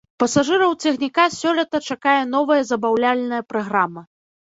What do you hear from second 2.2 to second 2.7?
новая